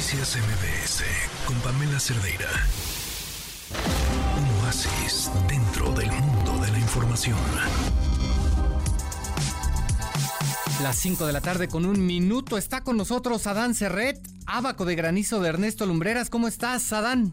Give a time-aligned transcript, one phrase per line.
[0.00, 1.04] Noticias MBS
[1.46, 2.48] con Pamela Cerdeira.
[4.38, 7.36] Un oasis dentro del mundo de la información.
[10.82, 14.16] Las 5 de la tarde con un minuto está con nosotros Adán Serret,
[14.46, 16.30] abaco de granizo de Ernesto Lumbreras.
[16.30, 17.32] ¿Cómo estás, Adán?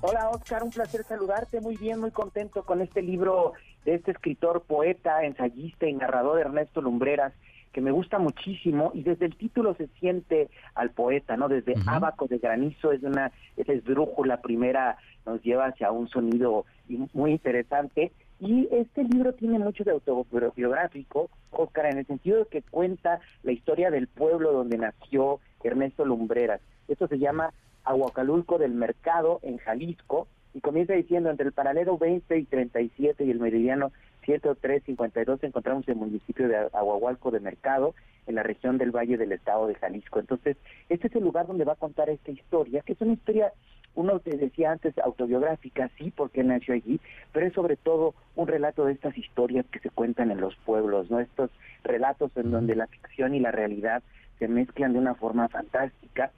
[0.00, 1.60] Hola, Oscar, un placer saludarte.
[1.60, 3.52] Muy bien, muy contento con este libro
[3.84, 7.34] de este escritor, poeta, ensayista y narrador Ernesto Lumbreras
[7.76, 11.46] que me gusta muchísimo y desde el título se siente al poeta, ¿no?
[11.46, 14.96] Desde Abaco de Granizo es una es esdrújula primera,
[15.26, 16.64] nos lleva hacia un sonido
[17.12, 22.62] muy interesante y este libro tiene mucho de autobiográfico, Oscar, en el sentido de que
[22.62, 26.62] cuenta la historia del pueblo donde nació Ernesto Lumbreras.
[26.88, 27.52] Esto se llama
[27.84, 33.30] Aguacalulco del Mercado en Jalisco y comienza diciendo entre el paralelo 20 y 37 y
[33.30, 33.92] el meridiano
[34.26, 37.94] 10352 encontramos el municipio de Aguahualco de Mercado,
[38.26, 40.18] en la región del Valle del Estado de Jalisco.
[40.18, 40.56] Entonces,
[40.88, 43.52] este es el lugar donde va a contar esta historia, que es una historia,
[43.94, 47.00] uno te decía antes, autobiográfica, sí, porque nació allí,
[47.32, 51.10] pero es sobre todo un relato de estas historias que se cuentan en los pueblos,
[51.10, 51.20] ¿no?
[51.20, 51.50] Estos
[51.84, 54.02] relatos en donde la ficción y la realidad
[54.38, 56.32] se mezclan de una forma fantástica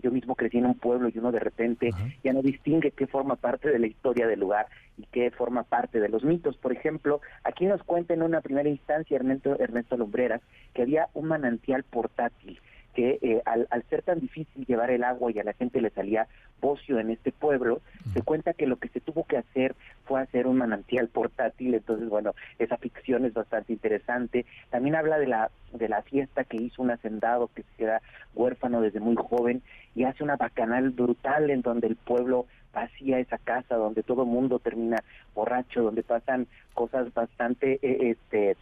[0.00, 1.90] yo mismo crecí en un pueblo y uno de repente
[2.24, 6.00] ya no distingue qué forma parte de la historia del lugar y qué forma parte
[6.00, 6.56] de los mitos.
[6.56, 10.40] Por ejemplo, aquí nos cuenta en una primera instancia Ernesto, Ernesto Lumbreras
[10.74, 12.60] que había un manantial portátil
[12.94, 16.26] que eh, al, ser tan difícil llevar el agua y a la gente le salía
[16.60, 17.80] bocio en este pueblo,
[18.12, 22.08] se cuenta que lo que se tuvo que hacer fue hacer un manantial portátil, entonces
[22.08, 24.46] bueno, esa ficción es bastante interesante.
[24.70, 28.02] También habla de la de la fiesta que hizo un hacendado que se queda
[28.34, 29.62] huérfano desde muy joven
[29.94, 34.28] y hace una bacanal brutal en donde el pueblo vacía esa casa, donde todo el
[34.28, 35.02] mundo termina
[35.34, 38.56] borracho, donde pasan cosas bastante eh, este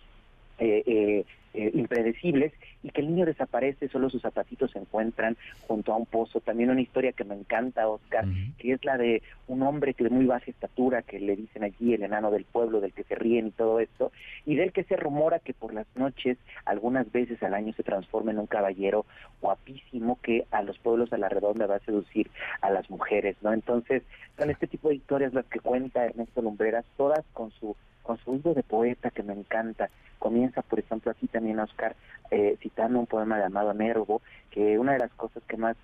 [0.59, 2.53] eh, eh, impredecibles
[3.01, 6.41] que el niño desaparece, solo sus zapatitos se encuentran junto a un pozo.
[6.41, 8.27] También una historia que me encanta, Oscar,
[8.59, 11.95] que es la de un hombre que de muy baja estatura, que le dicen allí
[11.95, 14.13] el enano del pueblo, del que se ríen y todo esto,
[14.45, 18.33] y del que se rumora que por las noches, algunas veces al año, se transforma
[18.33, 19.07] en un caballero
[19.41, 22.31] guapísimo que a los pueblos a la redonda va a seducir
[22.61, 23.53] a las mujeres, ¿no?
[23.53, 24.03] Entonces,
[24.39, 28.35] son este tipo de historias las que cuenta Ernesto Lumbreras, todas con su con su
[28.35, 29.91] hilo de poeta que me encanta.
[30.19, 31.97] Comienza, por ejemplo, aquí también Oscar
[32.31, 35.77] eh, citando un poema llamado Nervo, que una de las cosas que más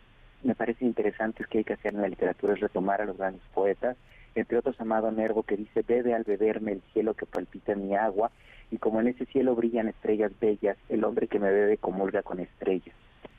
[0.43, 3.43] me parece interesantes que hay que hacer en la literatura es retomar a los grandes
[3.53, 3.97] poetas,
[4.35, 8.31] entre otros Amado Nervo que dice, bebe al beberme el cielo que palpita mi agua,
[8.71, 12.41] y como en ese cielo brillan estrellas bellas, el hombre que me bebe comulga con
[12.41, 12.95] estrellas.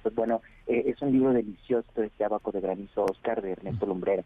[0.08, 4.24] Pues bueno, eh, es un libro delicioso, este Abaco de Granizo Oscar de Ernesto Lumbrera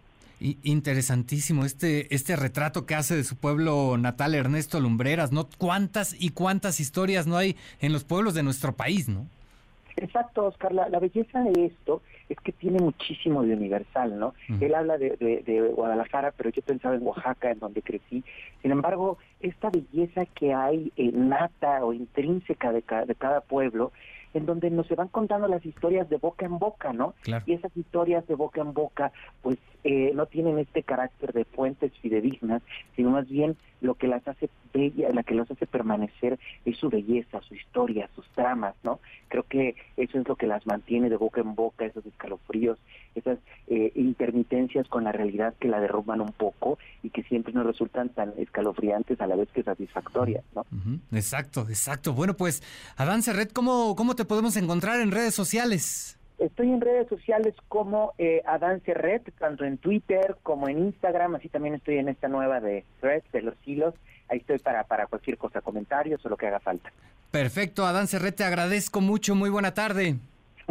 [0.64, 5.48] interesantísimo este, este retrato que hace de su pueblo natal Ernesto Lumbreras, ¿no?
[5.60, 9.26] ¿Cuántas y cuántas historias no hay en los pueblos de nuestro país, no?
[9.98, 10.72] Exacto, Oscar.
[10.72, 14.34] La, belleza de esto es que tiene muchísimo de universal, ¿no?
[14.62, 18.24] Él habla de, de, Guadalajara, pero yo pensaba en Oaxaca, en donde crecí.
[18.62, 23.92] Sin embargo, esta belleza que hay eh, nata o intrínseca de, de cada pueblo
[24.34, 27.14] en donde nos se van contando las historias de boca en boca, ¿no?
[27.46, 29.12] Y esas historias de boca en boca,
[29.42, 32.62] pues eh, no tienen este carácter de fuentes fidedignas,
[32.96, 36.90] sino más bien lo que las hace bella, la que las hace permanecer es su
[36.90, 39.00] belleza, su historia, sus tramas, ¿no?
[39.28, 42.78] Creo que eso es lo que las mantiene de boca en boca, esos escalofríos,
[43.16, 47.66] esas eh, intermitencias con la realidad que la derrumban un poco y que siempre nos
[47.66, 50.66] resultan tan escalofriantes a la vez que satisfactorias, ¿no?
[51.12, 52.14] Exacto, exacto.
[52.14, 52.62] Bueno, pues,
[52.96, 56.18] Adán Serret, ¿cómo, ¿cómo te podemos encontrar en redes sociales?
[56.38, 61.50] Estoy en redes sociales como eh, Adán Serret, tanto en Twitter como en Instagram, así
[61.50, 63.94] también estoy en esta nueva de Threads, de los hilos.
[64.28, 66.92] Ahí estoy para, para cualquier cosa, comentarios o lo que haga falta.
[67.30, 69.36] Perfecto, Adán Serret, te agradezco mucho.
[69.36, 70.18] Muy buena tarde.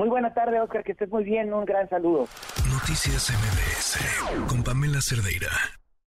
[0.01, 1.53] Muy buena tarde, Oscar, que estés muy bien.
[1.53, 2.27] Un gran saludo.
[2.73, 5.51] Noticias MBS con Pamela Cerdeira.